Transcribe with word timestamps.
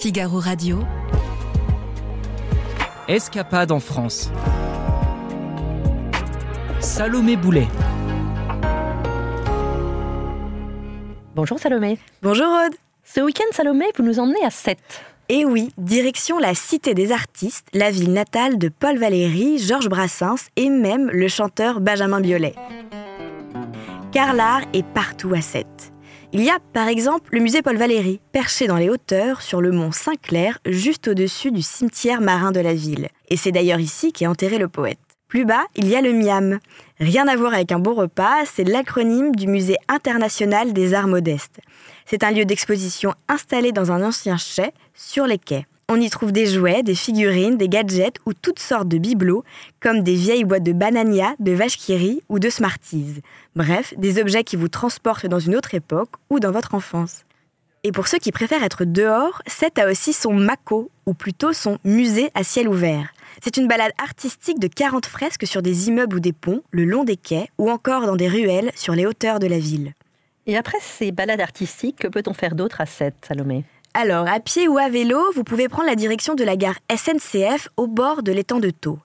Figaro 0.00 0.38
Radio. 0.38 0.78
Escapade 3.08 3.72
en 3.72 3.80
France. 3.80 4.30
Salomé 6.78 7.34
Boulet. 7.34 7.66
Bonjour 11.34 11.58
Salomé. 11.58 11.98
Bonjour 12.22 12.46
Aude. 12.46 12.76
Ce 13.02 13.20
week-end 13.20 13.50
Salomé, 13.50 13.86
vous 13.96 14.04
nous 14.04 14.20
emmenez 14.20 14.44
à 14.44 14.50
Sète. 14.50 15.02
Et 15.28 15.44
oui, 15.44 15.72
direction 15.78 16.38
la 16.38 16.54
Cité 16.54 16.94
des 16.94 17.10
Artistes, 17.10 17.66
la 17.74 17.90
ville 17.90 18.12
natale 18.12 18.56
de 18.56 18.68
Paul 18.68 18.98
Valéry, 18.98 19.58
Georges 19.58 19.88
Brassens 19.88 20.48
et 20.54 20.70
même 20.70 21.10
le 21.10 21.26
chanteur 21.26 21.80
Benjamin 21.80 22.20
Biolay. 22.20 22.54
Car 24.12 24.32
l'art 24.32 24.62
est 24.72 24.86
partout 24.86 25.32
à 25.34 25.40
Sète. 25.40 25.92
Il 26.34 26.42
y 26.42 26.50
a 26.50 26.58
par 26.74 26.88
exemple 26.88 27.30
le 27.32 27.40
musée 27.40 27.62
Paul 27.62 27.78
Valéry, 27.78 28.20
perché 28.32 28.66
dans 28.66 28.76
les 28.76 28.90
hauteurs 28.90 29.40
sur 29.40 29.62
le 29.62 29.72
mont 29.72 29.92
Saint-Clair, 29.92 30.58
juste 30.66 31.08
au-dessus 31.08 31.50
du 31.50 31.62
cimetière 31.62 32.20
marin 32.20 32.52
de 32.52 32.60
la 32.60 32.74
ville. 32.74 33.08
Et 33.30 33.38
c'est 33.38 33.50
d'ailleurs 33.50 33.80
ici 33.80 34.12
qu'est 34.12 34.26
enterré 34.26 34.58
le 34.58 34.68
poète. 34.68 34.98
Plus 35.28 35.46
bas, 35.46 35.64
il 35.74 35.88
y 35.88 35.96
a 35.96 36.02
le 36.02 36.12
MIAM. 36.12 36.58
Rien 37.00 37.26
à 37.28 37.36
voir 37.36 37.54
avec 37.54 37.72
un 37.72 37.78
beau 37.78 37.94
repas, 37.94 38.44
c'est 38.44 38.64
l'acronyme 38.64 39.34
du 39.34 39.46
Musée 39.46 39.76
international 39.88 40.74
des 40.74 40.92
arts 40.92 41.08
modestes. 41.08 41.60
C'est 42.04 42.24
un 42.24 42.30
lieu 42.30 42.44
d'exposition 42.44 43.14
installé 43.28 43.72
dans 43.72 43.90
un 43.90 44.02
ancien 44.02 44.36
chai 44.36 44.72
sur 44.94 45.26
les 45.26 45.38
quais. 45.38 45.66
On 45.90 45.98
y 45.98 46.10
trouve 46.10 46.32
des 46.32 46.44
jouets, 46.44 46.82
des 46.82 46.94
figurines, 46.94 47.56
des 47.56 47.70
gadgets 47.70 48.18
ou 48.26 48.34
toutes 48.34 48.58
sortes 48.58 48.88
de 48.88 48.98
bibelots, 48.98 49.42
comme 49.80 50.02
des 50.02 50.14
vieilles 50.14 50.44
boîtes 50.44 50.62
de 50.62 50.74
banania, 50.74 51.34
de 51.38 51.52
vache 51.52 51.78
qui 51.78 52.22
ou 52.28 52.38
de 52.38 52.50
Smarties. 52.50 53.22
Bref, 53.56 53.94
des 53.96 54.20
objets 54.20 54.44
qui 54.44 54.56
vous 54.56 54.68
transportent 54.68 55.24
dans 55.24 55.38
une 55.38 55.56
autre 55.56 55.74
époque 55.74 56.10
ou 56.28 56.40
dans 56.40 56.50
votre 56.50 56.74
enfance. 56.74 57.24
Et 57.84 57.92
pour 57.92 58.06
ceux 58.06 58.18
qui 58.18 58.32
préfèrent 58.32 58.64
être 58.64 58.84
dehors, 58.84 59.40
c'est 59.46 59.78
a 59.78 59.90
aussi 59.90 60.12
son 60.12 60.34
MACO, 60.34 60.90
ou 61.06 61.14
plutôt 61.14 61.54
son 61.54 61.78
musée 61.84 62.30
à 62.34 62.44
ciel 62.44 62.68
ouvert. 62.68 63.14
C'est 63.42 63.56
une 63.56 63.66
balade 63.66 63.92
artistique 63.96 64.58
de 64.58 64.68
40 64.68 65.06
fresques 65.06 65.46
sur 65.46 65.62
des 65.62 65.88
immeubles 65.88 66.16
ou 66.16 66.20
des 66.20 66.34
ponts, 66.34 66.60
le 66.70 66.84
long 66.84 67.04
des 67.04 67.16
quais, 67.16 67.48
ou 67.56 67.70
encore 67.70 68.04
dans 68.04 68.16
des 68.16 68.28
ruelles 68.28 68.72
sur 68.74 68.94
les 68.94 69.06
hauteurs 69.06 69.38
de 69.38 69.46
la 69.46 69.58
ville. 69.58 69.94
Et 70.46 70.58
après 70.58 70.78
ces 70.82 71.12
balades 71.12 71.40
artistiques, 71.40 72.00
que 72.00 72.08
peut-on 72.08 72.34
faire 72.34 72.54
d'autre 72.54 72.82
à 72.82 72.86
Sète, 72.86 73.16
Salomé? 73.26 73.64
Alors, 74.00 74.28
à 74.28 74.38
pied 74.38 74.68
ou 74.68 74.78
à 74.78 74.88
vélo, 74.88 75.18
vous 75.34 75.42
pouvez 75.42 75.68
prendre 75.68 75.88
la 75.88 75.96
direction 75.96 76.36
de 76.36 76.44
la 76.44 76.54
gare 76.54 76.78
SNCF 76.88 77.68
au 77.76 77.88
bord 77.88 78.22
de 78.22 78.30
l'étang 78.30 78.60
de 78.60 78.70
Thau. 78.70 79.00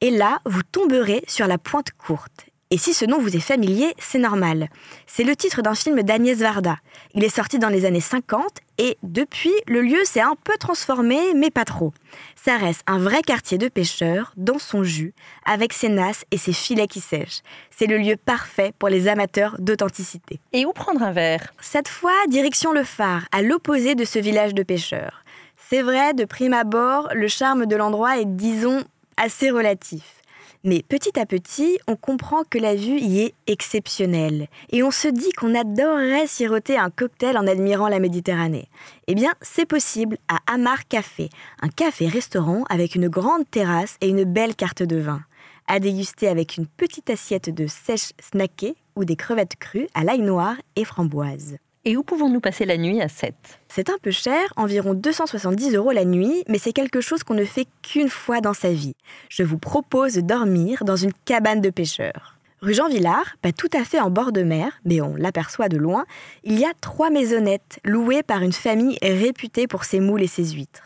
Et 0.00 0.10
là, 0.10 0.40
vous 0.44 0.64
tomberez 0.64 1.22
sur 1.28 1.46
la 1.46 1.58
pointe 1.58 1.92
courte. 1.92 2.46
Et 2.72 2.78
si 2.78 2.94
ce 2.94 3.04
nom 3.04 3.18
vous 3.18 3.36
est 3.36 3.40
familier, 3.40 3.92
c'est 3.98 4.18
normal. 4.18 4.70
C'est 5.06 5.24
le 5.24 5.36
titre 5.36 5.60
d'un 5.60 5.74
film 5.74 6.02
d'Agnès 6.02 6.38
Varda. 6.38 6.78
Il 7.12 7.22
est 7.22 7.28
sorti 7.28 7.58
dans 7.58 7.68
les 7.68 7.84
années 7.84 8.00
50 8.00 8.42
et 8.78 8.96
depuis, 9.02 9.52
le 9.66 9.82
lieu 9.82 10.02
s'est 10.04 10.22
un 10.22 10.36
peu 10.42 10.54
transformé, 10.58 11.34
mais 11.34 11.50
pas 11.50 11.66
trop. 11.66 11.92
Ça 12.34 12.56
reste 12.56 12.80
un 12.86 12.96
vrai 12.96 13.20
quartier 13.20 13.58
de 13.58 13.68
pêcheurs, 13.68 14.32
dans 14.38 14.58
son 14.58 14.84
jus, 14.84 15.12
avec 15.44 15.74
ses 15.74 15.90
nasses 15.90 16.24
et 16.30 16.38
ses 16.38 16.54
filets 16.54 16.86
qui 16.86 17.00
sèchent. 17.00 17.42
C'est 17.70 17.86
le 17.86 17.98
lieu 17.98 18.16
parfait 18.16 18.72
pour 18.78 18.88
les 18.88 19.06
amateurs 19.06 19.56
d'authenticité. 19.58 20.40
Et 20.54 20.64
où 20.64 20.72
prendre 20.72 21.02
un 21.02 21.12
verre? 21.12 21.52
Cette 21.60 21.88
fois, 21.88 22.14
direction 22.28 22.72
le 22.72 22.84
phare, 22.84 23.26
à 23.32 23.42
l'opposé 23.42 23.94
de 23.94 24.06
ce 24.06 24.18
village 24.18 24.54
de 24.54 24.62
pêcheurs. 24.62 25.24
C'est 25.68 25.82
vrai, 25.82 26.14
de 26.14 26.24
prime 26.24 26.54
abord, 26.54 27.10
le 27.12 27.28
charme 27.28 27.66
de 27.66 27.76
l'endroit 27.76 28.18
est, 28.18 28.24
disons, 28.24 28.82
assez 29.18 29.50
relatif. 29.50 30.21
Mais 30.64 30.84
petit 30.88 31.18
à 31.18 31.26
petit, 31.26 31.78
on 31.88 31.96
comprend 31.96 32.44
que 32.48 32.58
la 32.58 32.76
vue 32.76 33.00
y 33.00 33.20
est 33.20 33.34
exceptionnelle. 33.48 34.46
Et 34.70 34.84
on 34.84 34.92
se 34.92 35.08
dit 35.08 35.32
qu'on 35.32 35.56
adorerait 35.56 36.28
siroter 36.28 36.78
un 36.78 36.88
cocktail 36.88 37.36
en 37.36 37.48
admirant 37.48 37.88
la 37.88 37.98
Méditerranée. 37.98 38.68
Eh 39.08 39.16
bien, 39.16 39.32
c'est 39.40 39.66
possible 39.66 40.18
à 40.28 40.38
Amar 40.46 40.86
Café, 40.86 41.30
un 41.60 41.68
café-restaurant 41.68 42.62
avec 42.70 42.94
une 42.94 43.08
grande 43.08 43.50
terrasse 43.50 43.96
et 44.00 44.08
une 44.08 44.22
belle 44.22 44.54
carte 44.54 44.84
de 44.84 44.98
vin. 44.98 45.22
À 45.66 45.80
déguster 45.80 46.28
avec 46.28 46.56
une 46.56 46.66
petite 46.66 47.10
assiette 47.10 47.50
de 47.50 47.66
sèche 47.66 48.12
snackée 48.20 48.76
ou 48.94 49.04
des 49.04 49.16
crevettes 49.16 49.56
crues 49.56 49.88
à 49.94 50.04
l'ail 50.04 50.20
noir 50.20 50.54
et 50.76 50.84
framboise. 50.84 51.56
Et 51.84 51.96
où 51.96 52.04
pouvons-nous 52.04 52.38
passer 52.38 52.64
la 52.64 52.76
nuit 52.76 53.00
à 53.00 53.08
7 53.08 53.34
C'est 53.68 53.90
un 53.90 53.98
peu 54.00 54.12
cher, 54.12 54.52
environ 54.54 54.94
270 54.94 55.74
euros 55.74 55.90
la 55.90 56.04
nuit, 56.04 56.44
mais 56.46 56.58
c'est 56.58 56.72
quelque 56.72 57.00
chose 57.00 57.24
qu'on 57.24 57.34
ne 57.34 57.44
fait 57.44 57.66
qu'une 57.82 58.08
fois 58.08 58.40
dans 58.40 58.54
sa 58.54 58.72
vie. 58.72 58.94
Je 59.28 59.42
vous 59.42 59.58
propose 59.58 60.14
de 60.14 60.20
dormir 60.20 60.84
dans 60.84 60.94
une 60.94 61.12
cabane 61.24 61.60
de 61.60 61.70
pêcheurs. 61.70 62.36
Rue 62.60 62.74
Jean 62.74 62.88
Villard, 62.88 63.34
pas 63.42 63.50
tout 63.50 63.70
à 63.72 63.82
fait 63.82 63.98
en 63.98 64.10
bord 64.10 64.30
de 64.30 64.44
mer, 64.44 64.80
mais 64.84 65.00
on 65.00 65.16
l'aperçoit 65.16 65.68
de 65.68 65.76
loin, 65.76 66.04
il 66.44 66.56
y 66.56 66.64
a 66.64 66.72
trois 66.80 67.10
maisonnettes 67.10 67.80
louées 67.84 68.22
par 68.22 68.42
une 68.42 68.52
famille 68.52 68.96
réputée 69.02 69.66
pour 69.66 69.82
ses 69.82 69.98
moules 69.98 70.22
et 70.22 70.28
ses 70.28 70.52
huîtres. 70.52 70.84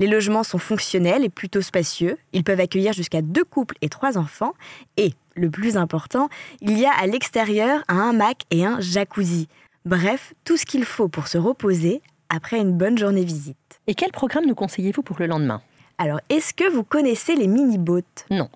Les 0.00 0.06
logements 0.06 0.44
sont 0.44 0.58
fonctionnels 0.58 1.24
et 1.24 1.28
plutôt 1.28 1.60
spacieux. 1.60 2.16
Ils 2.32 2.44
peuvent 2.44 2.60
accueillir 2.60 2.94
jusqu'à 2.94 3.20
deux 3.20 3.44
couples 3.44 3.76
et 3.82 3.90
trois 3.90 4.16
enfants. 4.16 4.54
Et, 4.96 5.12
le 5.34 5.50
plus 5.50 5.76
important, 5.76 6.28
il 6.60 6.78
y 6.78 6.86
a 6.86 6.92
à 6.92 7.06
l'extérieur 7.06 7.82
un 7.88 8.10
hamac 8.10 8.44
et 8.50 8.64
un 8.64 8.80
jacuzzi. 8.80 9.48
Bref, 9.88 10.34
tout 10.44 10.58
ce 10.58 10.66
qu'il 10.66 10.84
faut 10.84 11.08
pour 11.08 11.28
se 11.28 11.38
reposer 11.38 12.02
après 12.28 12.58
une 12.58 12.76
bonne 12.76 12.98
journée 12.98 13.24
visite. 13.24 13.80
Et 13.86 13.94
quel 13.94 14.12
programme 14.12 14.44
nous 14.44 14.54
conseillez-vous 14.54 15.00
pour 15.00 15.16
le 15.18 15.24
lendemain? 15.24 15.62
Alors, 15.96 16.20
est-ce 16.28 16.52
que 16.52 16.70
vous 16.70 16.84
connaissez 16.84 17.34
les 17.34 17.46
mini-boats? 17.46 18.26
Non. 18.30 18.50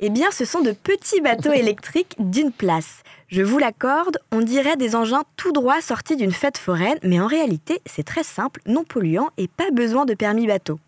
Eh 0.00 0.08
bien, 0.08 0.30
ce 0.30 0.46
sont 0.46 0.62
de 0.62 0.72
petits 0.72 1.20
bateaux 1.20 1.52
électriques 1.54 2.16
d'une 2.18 2.52
place. 2.52 3.02
Je 3.26 3.42
vous 3.42 3.58
l'accorde, 3.58 4.16
on 4.32 4.40
dirait 4.40 4.78
des 4.78 4.96
engins 4.96 5.24
tout 5.36 5.52
droit 5.52 5.82
sortis 5.82 6.16
d'une 6.16 6.32
fête 6.32 6.56
foraine, 6.56 6.98
mais 7.02 7.20
en 7.20 7.26
réalité, 7.26 7.82
c'est 7.84 8.06
très 8.06 8.24
simple, 8.24 8.62
non 8.64 8.84
polluant 8.84 9.28
et 9.36 9.46
pas 9.46 9.70
besoin 9.70 10.06
de 10.06 10.14
permis 10.14 10.46
bateau. 10.46 10.80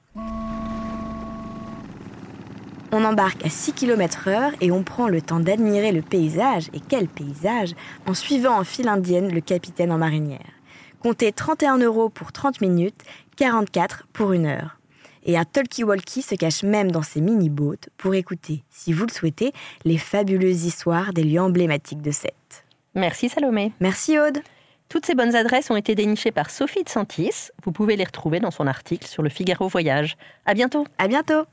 On 2.92 3.04
embarque 3.04 3.44
à 3.44 3.48
6 3.48 3.72
km/h 3.72 4.52
et 4.60 4.72
on 4.72 4.82
prend 4.82 5.06
le 5.06 5.22
temps 5.22 5.38
d'admirer 5.38 5.92
le 5.92 6.02
paysage, 6.02 6.68
et 6.74 6.80
quel 6.80 7.06
paysage, 7.06 7.74
en 8.06 8.14
suivant 8.14 8.58
en 8.58 8.64
file 8.64 8.88
indienne 8.88 9.32
le 9.32 9.40
capitaine 9.40 9.92
en 9.92 9.98
marinière. 9.98 10.50
Comptez 10.98 11.30
31 11.30 11.78
euros 11.78 12.08
pour 12.08 12.32
30 12.32 12.60
minutes, 12.60 13.02
44 13.36 14.08
pour 14.12 14.32
une 14.32 14.46
heure. 14.46 14.80
Et 15.24 15.38
un 15.38 15.44
talkie-walkie 15.44 16.22
se 16.22 16.34
cache 16.34 16.64
même 16.64 16.90
dans 16.90 17.02
ces 17.02 17.20
mini-boats 17.20 17.88
pour 17.96 18.14
écouter, 18.14 18.64
si 18.70 18.92
vous 18.92 19.06
le 19.06 19.12
souhaitez, 19.12 19.52
les 19.84 19.98
fabuleuses 19.98 20.64
histoires 20.64 21.12
des 21.12 21.22
lieux 21.22 21.40
emblématiques 21.40 22.02
de 22.02 22.10
Sète. 22.10 22.64
Merci 22.96 23.28
Salomé. 23.28 23.72
Merci 23.78 24.18
Aude. 24.18 24.40
Toutes 24.88 25.06
ces 25.06 25.14
bonnes 25.14 25.36
adresses 25.36 25.70
ont 25.70 25.76
été 25.76 25.94
dénichées 25.94 26.32
par 26.32 26.50
Sophie 26.50 26.82
de 26.82 26.88
Santis. 26.88 27.50
Vous 27.64 27.70
pouvez 27.70 27.94
les 27.94 28.04
retrouver 28.04 28.40
dans 28.40 28.50
son 28.50 28.66
article 28.66 29.06
sur 29.06 29.22
le 29.22 29.28
Figaro 29.28 29.68
Voyage. 29.68 30.16
À 30.44 30.54
bientôt. 30.54 30.84
À 30.98 31.06
bientôt. 31.06 31.44